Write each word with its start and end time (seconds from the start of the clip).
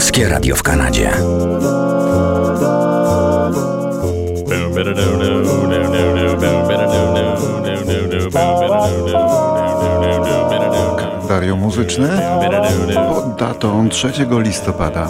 Polskie 0.00 0.28
Radio 0.28 0.56
w 0.56 0.62
Kanadzie. 0.62 1.10
Kalendarium 10.96 11.58
muzyczne 11.58 12.40
pod 13.08 13.36
datą 13.36 13.88
3 13.88 14.12
listopada. 14.30 15.08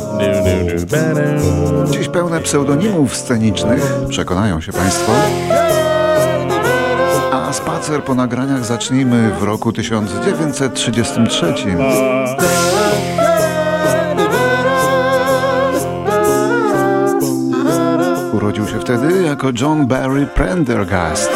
Dziś 1.91 2.09
pełne 2.09 2.41
pseudonimów 2.41 3.17
scenicznych, 3.17 3.93
przekonają 4.09 4.61
się 4.61 4.73
Państwo. 4.73 5.13
A 7.33 7.53
spacer 7.53 8.05
po 8.05 8.15
nagraniach 8.15 8.65
zacznijmy 8.65 9.31
w 9.41 9.43
roku 9.43 9.73
1933. 9.73 11.55
wtedy 18.99 19.23
jako 19.23 19.49
John 19.61 19.87
Barry 19.87 20.27
Prendergast, 20.27 21.31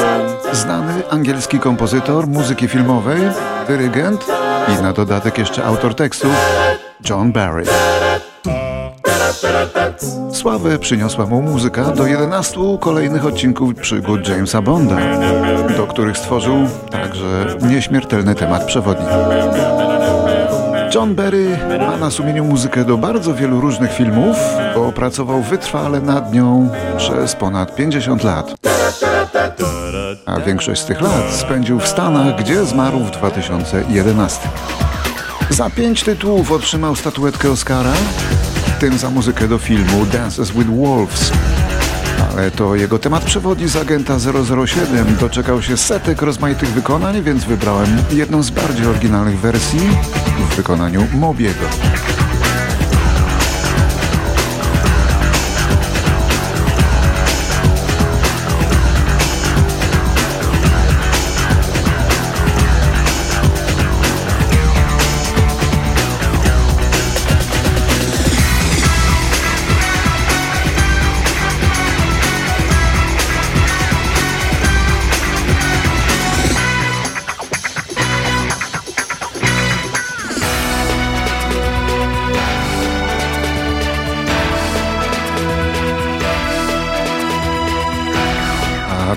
znany 0.52 1.02
angielski 1.10 1.58
kompozytor 1.58 2.26
muzyki 2.26 2.68
filmowej, 2.68 3.20
dyrygent 3.68 4.26
i 4.68 4.82
na 4.82 4.92
dodatek 4.92 5.38
jeszcze 5.38 5.64
autor 5.64 5.94
tekstów 5.94 6.30
John 7.10 7.32
Barry. 7.32 7.64
Sławę 10.32 10.78
przyniosła 10.78 11.26
mu 11.26 11.42
muzyka 11.42 11.84
do 11.84 12.06
11 12.06 12.60
kolejnych 12.80 13.26
odcinków 13.26 13.74
przygód 13.74 14.28
Jamesa 14.28 14.62
Bonda, 14.62 14.96
do 15.76 15.86
których 15.86 16.18
stworzył 16.18 16.56
także 16.90 17.46
nieśmiertelny 17.68 18.34
temat 18.34 18.64
przewodni. 18.64 19.06
John 20.94 21.14
Barry 21.14 21.58
ma 21.80 21.96
na 21.96 22.10
sumieniu 22.10 22.44
muzykę 22.44 22.84
do 22.84 22.96
bardzo 22.96 23.34
wielu 23.34 23.60
różnych 23.60 23.92
filmów, 23.92 24.36
bo 24.74 24.92
pracował 24.92 25.42
wytrwale 25.42 26.00
nad 26.00 26.34
nią 26.34 26.68
przez 26.96 27.36
ponad 27.36 27.76
50 27.76 28.24
lat. 28.24 28.54
A 30.26 30.40
większość 30.40 30.80
z 30.80 30.84
tych 30.84 31.00
lat 31.00 31.30
spędził 31.30 31.80
w 31.80 31.88
Stanach, 31.88 32.36
gdzie 32.40 32.64
zmarł 32.64 32.98
w 32.98 33.10
2011. 33.10 34.48
Za 35.50 35.70
pięć 35.70 36.02
tytułów 36.02 36.52
otrzymał 36.52 36.96
statuetkę 36.96 37.50
Oscara, 37.50 37.92
w 38.66 38.78
tym 38.80 38.98
za 38.98 39.10
muzykę 39.10 39.48
do 39.48 39.58
filmu 39.58 40.06
Dances 40.12 40.50
with 40.50 40.70
Wolves. 40.70 41.32
Ale 42.36 42.50
to 42.50 42.74
jego 42.74 42.98
temat 42.98 43.24
przewodni 43.24 43.68
z 43.68 43.76
Agenta 43.76 44.18
007 44.66 45.16
doczekał 45.20 45.62
się 45.62 45.76
setek 45.76 46.22
rozmaitych 46.22 46.68
wykonań, 46.68 47.22
więc 47.22 47.44
wybrałem 47.44 47.88
jedną 48.12 48.42
z 48.42 48.50
bardziej 48.50 48.86
oryginalnych 48.86 49.38
wersji 49.38 49.80
w 50.50 50.56
wykonaniu 50.56 51.06
Mobiego. 51.12 51.66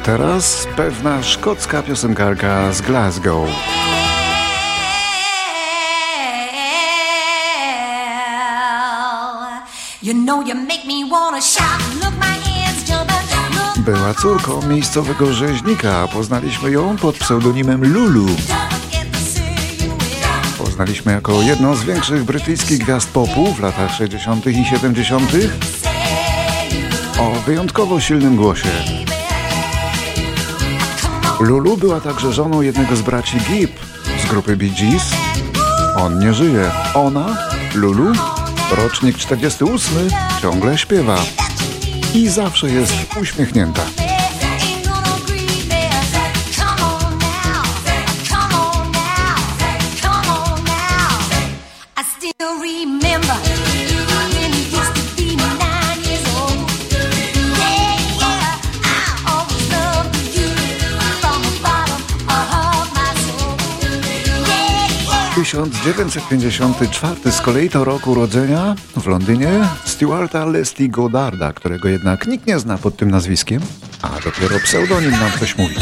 Teraz 0.07 0.67
pewna 0.75 1.23
szkocka 1.23 1.83
piosenkarka 1.83 2.73
z 2.73 2.81
Glasgow. 2.81 3.49
Była 13.77 14.13
córką 14.13 14.67
miejscowego 14.67 15.33
rzeźnika. 15.33 16.07
Poznaliśmy 16.13 16.71
ją 16.71 16.97
pod 16.97 17.17
pseudonimem 17.17 17.93
Lulu. 17.93 18.25
Poznaliśmy 20.57 21.11
jako 21.11 21.41
jedną 21.41 21.75
z 21.75 21.83
większych 21.83 22.23
brytyjskich 22.23 22.79
gwiazd 22.79 23.09
popu 23.09 23.53
w 23.53 23.59
latach 23.59 23.95
60. 23.95 24.47
i 24.47 24.65
70. 24.65 25.31
o 27.19 27.31
wyjątkowo 27.31 27.99
silnym 27.99 28.35
głosie. 28.35 28.96
Lulu 31.39 31.77
była 31.77 32.01
także 32.01 32.33
żoną 32.33 32.61
jednego 32.61 32.95
z 32.95 33.01
braci 33.01 33.37
Gibb 33.37 33.79
z 34.23 34.29
grupy 34.29 34.57
Bee 34.57 34.69
Gees. 34.69 35.11
On 35.95 36.19
nie 36.19 36.33
żyje. 36.33 36.71
Ona, 36.93 37.37
Lulu, 37.75 38.13
rocznik 38.77 39.17
48, 39.17 39.93
ciągle 40.41 40.77
śpiewa 40.77 41.17
i 42.13 42.29
zawsze 42.29 42.69
jest 42.69 42.93
uśmiechnięta. 43.21 44.06
1954 65.65 67.31
z 67.31 67.41
kolei 67.41 67.69
to 67.69 67.83
rok 67.83 68.07
urodzenia 68.07 68.75
w 68.97 69.07
Londynie 69.07 69.49
Stuarta 69.85 70.45
Leslie 70.45 70.89
Goddarda, 70.89 71.53
którego 71.53 71.87
jednak 71.87 72.27
nikt 72.27 72.47
nie 72.47 72.59
zna 72.59 72.77
pod 72.77 72.97
tym 72.97 73.11
nazwiskiem, 73.11 73.61
a 74.01 74.09
dopiero 74.09 74.59
pseudonim 74.63 75.11
nam 75.11 75.31
coś 75.39 75.57
mówi. 75.57 75.75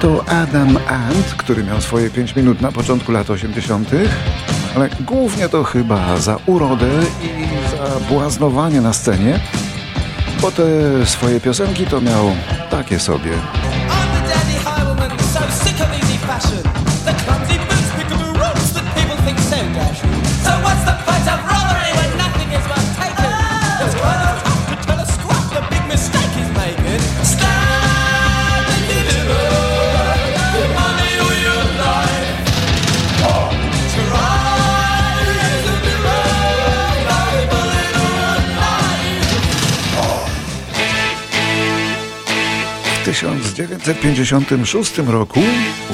To 0.00 0.24
Adam 0.28 0.76
Ant, 0.88 1.26
który 1.38 1.64
miał 1.64 1.80
swoje 1.80 2.10
5 2.10 2.36
minut 2.36 2.60
na 2.60 2.72
początku 2.72 3.12
lat 3.12 3.30
80., 3.30 3.90
ale 4.76 4.88
głównie 5.00 5.48
to 5.48 5.64
chyba 5.64 6.18
za 6.18 6.36
urodę 6.46 6.90
i 7.22 7.28
za 7.70 8.00
błaznowanie 8.00 8.80
na 8.80 8.92
scenie, 8.92 9.40
bo 10.42 10.50
te 10.50 10.66
swoje 11.06 11.40
piosenki 11.40 11.86
to 11.86 12.00
miał 12.00 12.32
takie 12.70 12.98
sobie. 12.98 13.30
1956 43.18 44.98
roku 44.98 45.40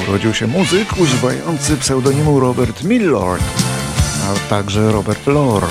urodził 0.02 0.34
się 0.34 0.46
muzyk 0.46 0.96
używający 0.98 1.76
pseudonimu 1.76 2.40
Robert 2.40 2.82
Millard, 2.82 3.42
a 4.24 4.50
także 4.50 4.92
Robert 4.92 5.26
Lore. 5.26 5.66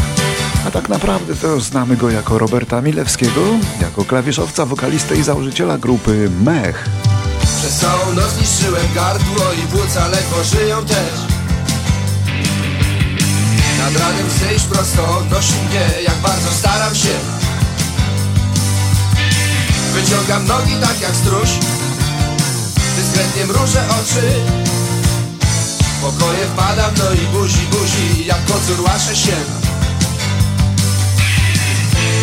A 0.67 0.71
tak 0.71 0.89
naprawdę 0.89 1.35
to 1.35 1.59
znamy 1.59 1.97
go 1.97 2.09
jako 2.09 2.38
Roberta 2.38 2.81
Milewskiego, 2.81 3.41
jako 3.81 4.05
klawiszowca, 4.05 4.65
wokalistę 4.65 5.15
i 5.15 5.23
założyciela 5.23 5.77
grupy 5.77 6.29
Mech. 6.44 6.89
Przez 7.59 7.75
całą 7.75 8.13
noc 8.15 8.41
niszczyłem 8.41 8.85
gardło 8.95 9.44
i 9.63 9.67
płuca 9.67 10.07
ledwo 10.07 10.44
żyją 10.44 10.85
też 10.85 11.13
Nad 13.79 13.95
ranem 13.95 14.25
chcę 14.29 14.55
iść 14.55 14.65
prosto, 14.65 15.17
odnosi 15.17 15.53
mnie 15.69 16.03
jak 16.03 16.15
bardzo 16.15 16.51
staram 16.51 16.95
się 16.95 17.42
Wyciągam 20.03 20.47
nogi 20.47 20.75
tak 20.81 21.01
jak 21.01 21.15
stróż. 21.15 21.50
Dyskretnie 22.95 23.45
mrużę 23.45 23.83
oczy. 23.89 24.21
Pokoje 26.01 26.45
wpadam, 26.45 26.91
no 26.97 27.13
i 27.13 27.38
buzi, 27.38 27.67
buzi 27.71 28.25
Jak 28.25 28.45
kocur 28.45 28.81
łaszę 28.81 29.15
się. 29.15 29.31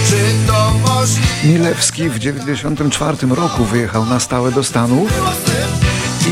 Czy 0.08 0.16
to 0.46 0.72
możliwe? 0.86 1.28
Milewski 1.44 2.08
w 2.08 2.14
1994 2.18 3.34
roku 3.34 3.64
wyjechał 3.64 4.06
na 4.06 4.20
stałe 4.20 4.52
do 4.52 4.64
Stanów. 4.64 5.10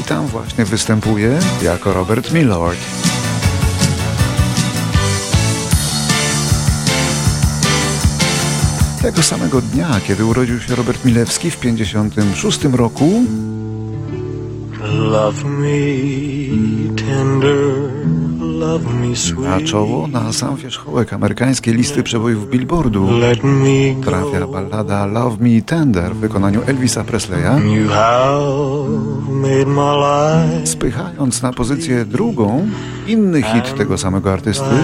I 0.01 0.03
tam 0.03 0.27
właśnie 0.27 0.65
występuje 0.65 1.39
jako 1.63 1.93
Robert 1.93 2.33
Millard. 2.33 2.79
Tego 9.09 9.23
samego 9.23 9.61
dnia, 9.61 10.01
kiedy 10.07 10.25
urodził 10.25 10.61
się 10.61 10.75
Robert 10.75 11.05
Milewski 11.05 11.51
w 11.51 11.61
56 11.61 12.65
roku, 12.65 13.23
Love 14.83 15.45
me 15.45 15.77
tender, 16.97 17.75
na 19.43 19.61
czoło 19.61 20.07
na 20.07 20.33
sam 20.33 20.57
wierzchołek 20.57 21.13
amerykańskiej 21.13 21.75
listy 21.75 22.03
przebojów 22.03 22.51
Billboardu 22.51 23.09
trafia 24.05 24.47
ballada 24.47 25.07
Love 25.07 25.37
Me 25.41 25.63
Tender 25.63 26.15
w 26.15 26.19
wykonaniu 26.19 26.61
Elvisa 26.67 27.05
Presleya, 27.05 27.61
spychając 30.65 31.43
na 31.43 31.53
pozycję 31.53 32.05
drugą 32.05 32.69
inny 33.07 33.43
hit 33.43 33.75
tego 33.77 33.99
samego 33.99 34.33
artysty. 34.33 34.75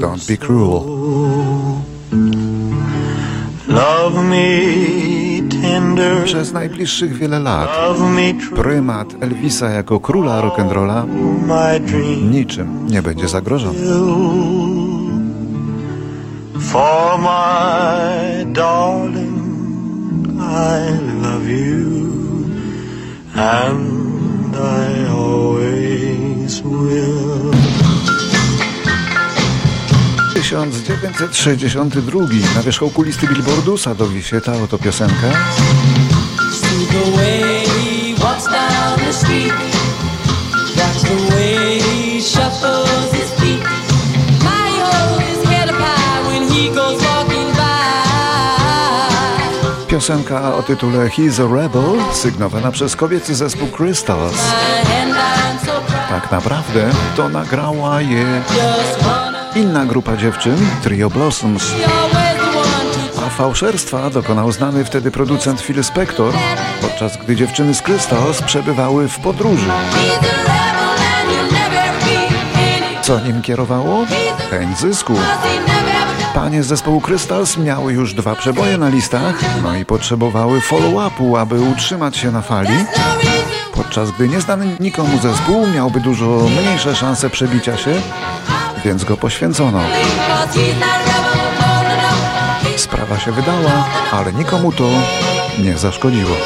Don't 0.00 0.28
Be 0.28 0.36
Cruel. 0.36 1.51
Przez 6.24 6.52
najbliższych 6.52 7.12
wiele 7.18 7.38
lat 7.38 7.68
prymat 8.54 9.14
Elvisa 9.20 9.70
jako 9.70 10.00
króla 10.00 10.42
rock'n'rolla 10.42 11.04
niczym 12.30 12.86
nie 12.86 13.02
będzie 13.02 13.28
zagrożony. 13.28 13.78
For 16.60 17.18
my 17.18 18.44
darling, 18.52 20.28
I 20.38 20.98
love 21.22 21.48
you, 21.50 22.02
and 23.34 24.56
I 24.56 25.21
1962 30.70 32.20
na 32.54 32.62
wierzchołku 32.62 33.02
listy 33.02 33.26
Billboardu 33.26 33.78
sadowi 33.78 34.22
się 34.22 34.40
ta 34.40 34.52
oto 34.52 34.78
piosenka. 34.78 35.26
Piosenka 49.88 50.54
o 50.54 50.62
tytule 50.62 51.08
He's 51.08 51.40
a 51.40 51.62
Rebel, 51.62 51.82
sygnowana 52.12 52.70
przez 52.70 52.96
kobiecy 52.96 53.34
zespół 53.34 53.68
Crystals. 53.68 54.38
Tak 56.08 56.30
naprawdę 56.30 56.90
to 57.16 57.28
nagrała 57.28 58.00
je 58.00 58.42
inna 59.54 59.86
grupa 59.86 60.16
dziewczyn, 60.16 60.56
Trio 60.82 61.10
Blossoms. 61.10 61.72
A 63.26 63.30
fałszerstwa 63.30 64.10
dokonał 64.10 64.52
znany 64.52 64.84
wtedy 64.84 65.10
producent 65.10 65.60
Phil 65.60 65.84
Spector, 65.84 66.34
podczas 66.80 67.16
gdy 67.16 67.36
dziewczyny 67.36 67.74
z 67.74 67.82
Crystals 67.82 68.42
przebywały 68.42 69.08
w 69.08 69.18
podróży. 69.18 69.66
Co 73.02 73.20
nim 73.20 73.42
kierowało? 73.42 74.06
Chęć 74.50 74.78
zysku. 74.78 75.14
Panie 76.34 76.62
z 76.62 76.66
zespołu 76.66 77.00
Crystals 77.00 77.56
miały 77.56 77.92
już 77.92 78.14
dwa 78.14 78.34
przeboje 78.34 78.78
na 78.78 78.88
listach, 78.88 79.34
no 79.62 79.76
i 79.76 79.84
potrzebowały 79.84 80.60
follow-upu, 80.60 81.36
aby 81.36 81.60
utrzymać 81.60 82.16
się 82.16 82.30
na 82.30 82.42
fali, 82.42 82.84
podczas 83.74 84.10
gdy 84.10 84.28
nieznany 84.28 84.76
nikomu 84.80 85.18
zespół 85.22 85.66
miałby 85.66 86.00
dużo 86.00 86.26
mniejsze 86.60 86.96
szanse 86.96 87.30
przebicia 87.30 87.76
się, 87.76 88.02
więc 88.84 89.04
go 89.04 89.16
poświęcono. 89.16 89.80
No, 89.80 89.88
no, 91.82 91.96
no. 92.02 92.78
Sprawa 92.78 93.18
się 93.18 93.32
wydała, 93.32 93.84
ale 94.12 94.32
nikomu 94.32 94.72
to 94.72 94.84
nie 95.58 95.78
zaszkodziło. 95.78 96.36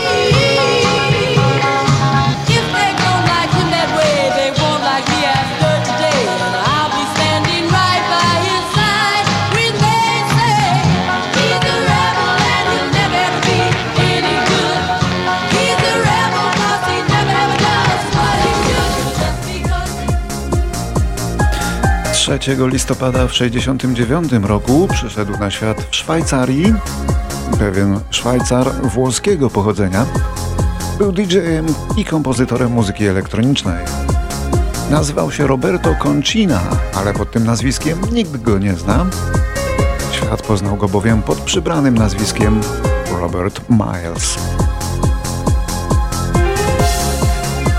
3 22.26 22.38
listopada 22.58 23.26
w 23.26 23.32
1969 23.32 24.48
roku 24.48 24.88
przyszedł 24.92 25.38
na 25.38 25.50
świat 25.50 25.86
w 25.90 25.96
Szwajcarii 25.96 26.74
pewien 27.58 28.00
Szwajcar 28.10 28.72
włoskiego 28.82 29.50
pochodzenia. 29.50 30.06
Był 30.98 31.12
DJ-em 31.12 31.66
i 31.96 32.04
kompozytorem 32.04 32.72
muzyki 32.72 33.06
elektronicznej. 33.06 33.84
Nazywał 34.90 35.30
się 35.30 35.46
Roberto 35.46 35.94
Concina, 35.94 36.60
ale 36.94 37.12
pod 37.12 37.30
tym 37.30 37.44
nazwiskiem 37.44 37.98
nikt 38.12 38.36
go 38.42 38.58
nie 38.58 38.74
zna. 38.74 39.06
Świat 40.12 40.42
poznał 40.42 40.76
go 40.76 40.88
bowiem 40.88 41.22
pod 41.22 41.40
przybranym 41.40 41.98
nazwiskiem 41.98 42.60
Robert 43.20 43.60
Miles. 43.70 44.38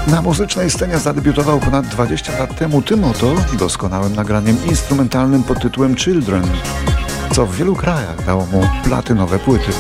Na 0.08 0.22
muzycznej 0.22 0.70
scenie 0.70 1.00
zadebiutował 1.00 1.60
ponad 1.60 1.88
20 1.88 2.40
lat 2.40 2.56
temu 2.56 2.82
tym 2.82 3.04
oto 3.04 3.36
doskonałym 3.60 4.16
nagraniem 4.16 4.58
instrumentalnym 4.70 5.44
pod 5.44 5.62
tytułem 5.62 5.96
Children, 5.96 6.44
co 7.32 7.46
w 7.46 7.56
wielu 7.56 7.76
krajach 7.76 8.26
dało 8.26 8.46
mu 8.46 8.68
platynowe 8.84 9.40
płyty. 9.40 9.72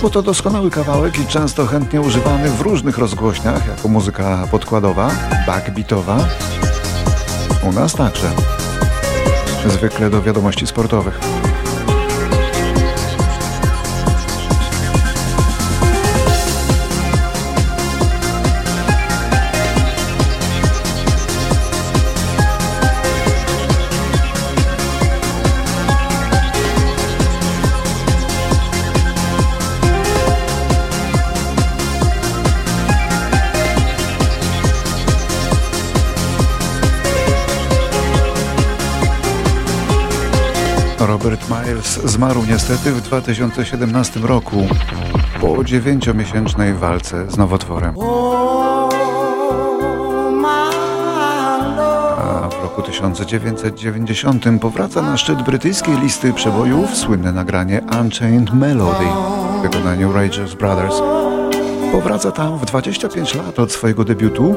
Był 0.00 0.10
to 0.10 0.22
doskonały 0.22 0.70
kawałek 0.70 1.18
i 1.18 1.26
często 1.26 1.66
chętnie 1.66 2.00
używany 2.00 2.50
w 2.50 2.60
różnych 2.60 2.98
rozgłośniach 2.98 3.66
jako 3.66 3.88
muzyka 3.88 4.46
podkładowa, 4.50 5.10
backbeatowa. 5.46 6.18
U 7.62 7.72
nas 7.72 7.94
także. 7.94 8.30
Zwykle 9.66 10.10
do 10.10 10.22
wiadomości 10.22 10.66
sportowych. 10.66 11.41
Robert 41.24 41.50
Miles 41.50 42.00
zmarł 42.04 42.44
niestety 42.48 42.92
w 42.92 43.00
2017 43.00 44.20
roku 44.20 44.66
po 45.40 45.64
dziewięciomiesięcznej 45.64 46.74
walce 46.74 47.30
z 47.30 47.36
nowotworem. 47.36 47.94
A 52.18 52.48
w 52.48 52.62
roku 52.62 52.82
1990 52.82 54.44
powraca 54.60 55.02
na 55.02 55.16
szczyt 55.16 55.42
brytyjskiej 55.42 56.00
listy 56.00 56.32
przebojów 56.32 56.96
słynne 56.96 57.32
nagranie 57.32 57.80
Unchained 58.00 58.54
Melody 58.54 59.06
w 59.58 59.62
wykonaniu 59.62 60.12
Rangers 60.12 60.54
Brothers. 60.54 60.96
Powraca 61.92 62.32
tam 62.32 62.58
w 62.58 62.64
25 62.64 63.34
lat 63.34 63.58
od 63.58 63.72
swojego 63.72 64.04
debiutu, 64.04 64.56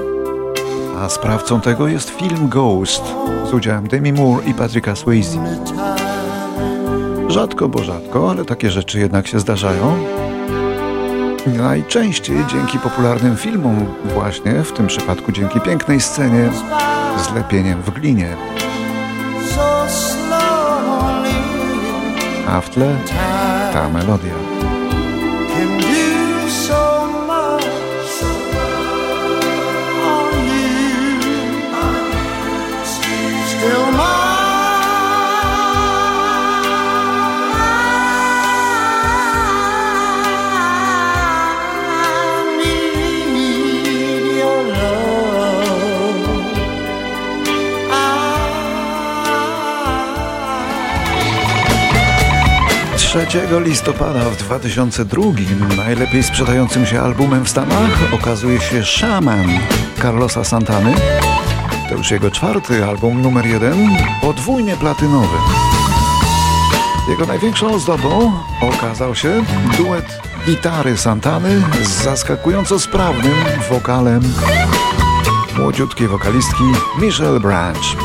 a 0.97 1.09
sprawcą 1.09 1.61
tego 1.61 1.87
jest 1.87 2.09
film 2.09 2.49
Ghost 2.49 3.03
z 3.49 3.53
udziałem 3.53 3.87
Demi 3.87 4.13
Moore 4.13 4.45
i 4.45 4.53
Patricka 4.53 4.95
Swayze. 4.95 5.39
Rzadko, 7.35 7.69
bo 7.69 7.83
rzadko, 7.83 8.31
ale 8.31 8.45
takie 8.45 8.71
rzeczy 8.71 8.99
jednak 8.99 9.27
się 9.27 9.39
zdarzają. 9.39 9.97
Najczęściej 11.47 12.37
dzięki 12.47 12.79
popularnym 12.79 13.37
filmom, 13.37 13.85
właśnie 14.05 14.63
w 14.63 14.71
tym 14.71 14.87
przypadku 14.87 15.31
dzięki 15.31 15.59
pięknej 15.59 16.01
scenie 16.01 16.49
z 17.17 17.33
lepieniem 17.33 17.81
w 17.81 17.89
glinie. 17.89 18.37
A 22.47 22.61
w 22.61 22.69
tle 22.69 22.95
ta 23.73 23.89
melodia. 23.89 24.33
Still 33.47 33.94
3 53.15 53.27
listopada 53.59 54.19
w 54.19 54.37
2002 54.37 55.23
najlepiej 55.77 56.23
sprzedającym 56.23 56.85
się 56.85 57.01
albumem 57.01 57.45
w 57.45 57.49
Stanach 57.49 58.13
okazuje 58.13 58.61
się 58.61 58.83
Shaman 58.83 59.47
Carlosa 60.01 60.43
Santany. 60.43 60.93
To 61.89 61.95
już 61.95 62.11
jego 62.11 62.31
czwarty 62.31 62.85
album 62.85 63.21
numer 63.21 63.45
jeden, 63.45 63.89
podwójnie 64.21 64.77
platynowy. 64.77 65.37
Jego 67.09 67.25
największą 67.25 67.73
ozdobą 67.73 68.31
okazał 68.61 69.15
się 69.15 69.43
duet 69.77 70.19
gitary 70.45 70.97
Santany 70.97 71.61
z 71.83 72.03
zaskakująco 72.03 72.79
sprawnym 72.79 73.35
wokalem 73.69 74.21
młodziutkiej 75.57 76.07
wokalistki 76.07 76.63
Michelle 77.01 77.39
Branch. 77.39 78.04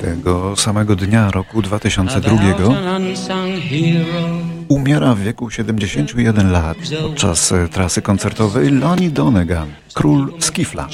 Tego 0.00 0.56
samego 0.56 0.96
dnia 0.96 1.30
roku 1.30 1.62
2002 1.62 2.30
About 2.30 2.86
an 2.86 3.06
unsung 3.06 3.60
hero. 3.70 4.28
umiera 4.68 5.14
w 5.14 5.20
wieku 5.20 5.50
71 5.50 6.52
lat 6.52 6.76
podczas 7.02 7.54
trasy 7.72 8.02
koncertowej 8.02 8.70
Lonnie 8.70 9.10
Donegan, 9.10 9.68
król 9.94 10.32
skifla. 10.38 10.88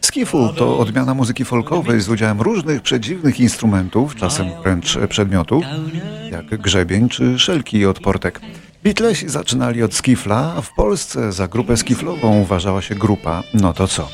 Skiffle 0.00 0.52
to 0.56 0.78
odmiana 0.78 1.14
muzyki 1.14 1.44
folkowej 1.44 2.00
z 2.00 2.08
udziałem 2.08 2.40
różnych 2.40 2.82
przedziwnych 2.82 3.40
instrumentów, 3.40 4.16
czasem 4.16 4.46
wręcz 4.62 4.98
przedmiotów, 5.08 5.64
jak 6.30 6.60
grzebień 6.60 7.08
czy 7.08 7.38
szelki 7.38 7.86
od 7.86 8.00
portek. 8.00 8.40
Beatlesi 8.84 9.28
zaczynali 9.28 9.82
od 9.82 9.94
skifla, 9.94 10.54
a 10.56 10.60
w 10.60 10.74
Polsce 10.74 11.32
za 11.32 11.48
grupę 11.48 11.76
skiflową 11.76 12.40
uważała 12.40 12.82
się 12.82 12.94
grupa 12.94 13.42
No 13.54 13.72
to 13.72 13.88
co? 13.88 14.08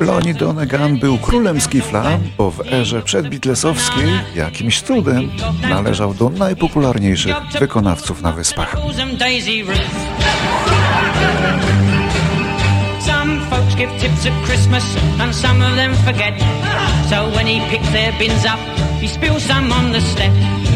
Lonnie 0.00 0.34
Donegan 0.34 0.98
był 0.98 1.18
królem 1.18 1.60
skifla, 1.60 2.04
bo 2.38 2.50
w 2.50 2.72
erze 2.72 3.02
przedbeatlesowskiej 3.02 4.08
jakimś 4.34 4.82
cudem 4.82 5.30
należał 5.68 6.14
do 6.14 6.30
najpopularniejszych 6.30 7.36
wykonawców 7.60 8.22
na 8.22 8.32
wyspach. 8.32 8.76
Some 13.06 13.40
folks 13.50 13.74
give 13.76 13.90
tips 14.00 14.26
at 14.26 14.46
Christmas 14.46 14.84
and 15.20 15.36
some 15.36 15.66
of 15.66 15.76
them 15.76 15.94
forget. 15.94 16.34
So 17.10 17.30
when 17.30 17.46
he 17.46 17.70
picks 17.70 17.92
their 17.92 18.12
bins 18.18 18.44
up, 18.44 18.58
he 19.00 19.08
spills 19.08 19.42
some 19.42 19.72
on 19.72 19.92
the 19.92 20.00
step. 20.00 20.32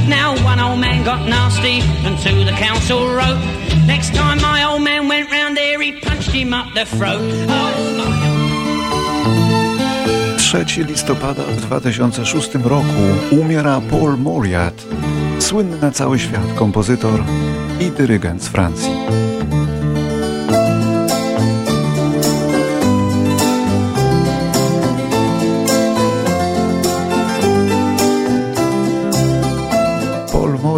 Now 0.08 0.34
one 0.44 0.60
old 0.60 0.80
man 0.80 1.04
got 1.04 1.28
nasty 1.28 1.80
and 2.04 2.18
to 2.18 2.44
the 2.44 2.52
council 2.52 3.08
wrote. 3.16 3.40
Next 3.86 4.14
time 4.14 4.40
my 4.40 4.64
old 4.64 4.82
man 4.82 5.08
went 5.08 5.30
round 5.30 5.56
there, 5.56 5.80
he 5.80 5.92
punched 5.92 6.30
him 6.30 6.52
up 6.52 6.74
the 6.74 6.84
throat. 6.84 7.20
Oh, 7.48 7.96
my 7.96 8.12
3 10.52 10.84
listopada 10.84 11.42
w 11.42 11.60
2006 11.60 12.54
roku 12.54 13.02
umiera 13.30 13.80
Paul 13.90 14.16
Moriat, 14.16 14.84
słynny 15.38 15.76
na 15.80 15.90
cały 15.90 16.18
świat 16.18 16.54
kompozytor 16.54 17.24
i 17.80 17.90
dyrygent 17.90 18.42
z 18.42 18.48
Francji. 18.48 18.90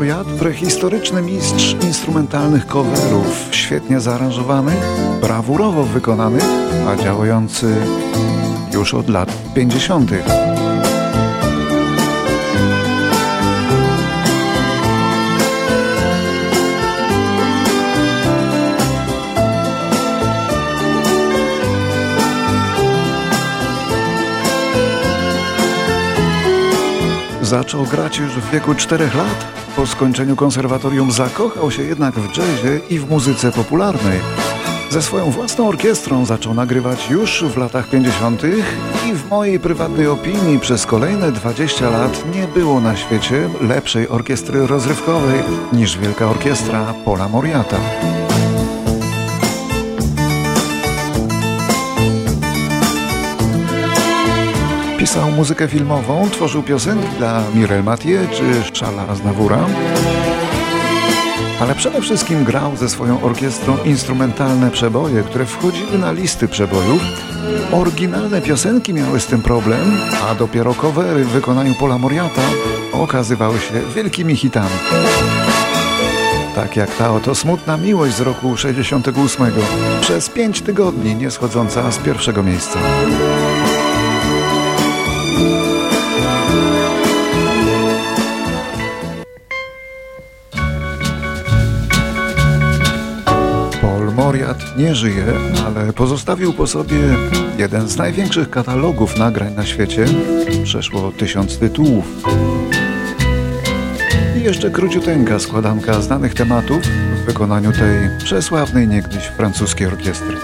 Moriat, 0.05 0.27
prehistoryczny 0.27 1.23
mistrz 1.23 1.77
instrumentalnych 1.83 2.67
coverów, 2.67 3.49
świetnie 3.51 4.01
zaaranżowanych, 4.01 4.79
brawurowo 5.21 5.85
wykonanych, 5.85 6.45
a 6.89 6.97
działający 6.97 7.75
już 8.73 8.95
od 8.95 9.09
lat 9.09 9.33
50. 9.55 10.11
Zaczął 27.45 27.85
grać 27.85 28.19
już 28.19 28.33
w 28.33 28.51
wieku 28.51 28.75
4 28.75 29.05
lat. 29.05 29.47
Po 29.77 29.87
skończeniu 29.87 30.37
konserwatorium 30.37 31.13
zakochał 31.13 31.71
się 31.71 31.83
jednak 31.83 32.15
w 32.15 32.37
jazzie 32.37 32.81
i 32.91 32.99
w 32.99 33.11
muzyce 33.11 33.53
popularnej. 33.53 34.21
Ze 34.91 35.03
swoją 35.03 35.31
własną 35.31 35.69
orkiestrą 35.69 36.27
zaczął 36.27 36.55
nagrywać 36.55 37.11
już 37.11 37.45
w 37.45 37.57
latach 37.57 37.89
50. 37.89 38.43
i 39.07 39.13
w 39.13 39.31
mojej 39.31 39.61
prywatnej 39.61 40.07
opinii 40.07 40.61
przez 40.61 40.87
kolejne 40.87 41.33
20 41.33 41.91
lat 41.91 42.25
nie 42.35 42.49
było 42.49 42.81
na 42.81 42.97
świecie 42.97 43.49
lepszej 43.61 44.09
orkiestry 44.09 44.67
rozrywkowej 44.67 45.43
niż 45.73 45.99
Wielka 45.99 46.27
Orkiestra 46.27 46.95
Pola 47.05 47.29
Moriata. 47.29 47.77
Pisał 55.15 55.31
muzykę 55.31 55.69
filmową, 55.69 56.31
tworzył 56.31 56.63
piosenki 56.63 57.09
dla 57.19 57.43
Mirel 57.55 57.85
Mathieu 57.85 58.27
czy 58.33 58.79
Szala 58.79 59.09
Aznavoura. 59.09 59.67
Ale 61.61 61.75
przede 61.75 62.01
wszystkim 62.03 62.45
grał 62.45 62.77
ze 62.77 62.89
swoją 62.89 63.23
orkiestrą 63.23 63.77
instrumentalne 63.85 64.71
przeboje, 64.71 65.23
które 65.23 65.47
wchodziły 65.47 65.99
na 65.99 66.13
listy 66.13 66.49
przebojów. 66.49 67.03
Oryginalne 67.73 68.41
piosenki 68.41 68.95
miały 68.95 69.21
z 69.21 69.27
tym 69.27 69.43
problem, 69.43 69.99
a 70.31 70.35
dopiero 70.35 70.75
covery 70.75 71.25
w 71.25 71.29
wykonaniu 71.29 71.75
Pola 71.75 71.99
Moriata 71.99 72.43
okazywały 72.93 73.59
się 73.59 73.75
wielkimi 73.95 74.37
hitami. 74.37 74.77
Tak 76.55 76.77
jak 76.77 76.97
ta 76.97 77.15
oto 77.15 77.35
smutna 77.35 77.77
miłość 77.77 78.15
z 78.15 78.21
roku 78.21 78.57
68, 78.57 79.53
przez 80.01 80.29
pięć 80.29 80.63
tygodni 80.63 81.17
nie 81.17 81.31
schodząca 81.31 81.93
z 81.93 81.99
pierwszego 81.99 82.43
miejsca. 82.43 82.79
Paul 94.45 94.57
Moriat 94.57 94.79
nie 94.79 94.95
żyje, 94.95 95.25
ale 95.67 95.93
pozostawił 95.93 96.53
po 96.53 96.67
sobie 96.67 96.97
jeden 97.59 97.89
z 97.89 97.97
największych 97.97 98.51
katalogów 98.51 99.19
nagrań 99.19 99.55
na 99.55 99.67
świecie. 99.67 100.05
Przeszło 100.65 101.13
tysiąc 101.13 101.59
tytułów. 101.59 102.05
I 104.39 104.43
jeszcze 104.43 104.71
króciuteńka 104.71 105.39
składanka 105.39 106.01
znanych 106.01 106.35
tematów 106.35 106.83
w 107.23 107.27
wykonaniu 107.27 107.73
tej 107.73 108.19
przesławnej 108.25 108.89
niegdyś 108.89 109.25
francuskiej 109.25 109.87
orkiestry. 109.87 110.37